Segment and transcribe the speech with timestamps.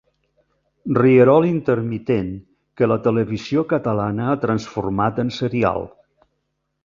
[0.99, 2.31] Rierol intermitent
[2.81, 5.89] que la televisió catalana ha transformat en serial.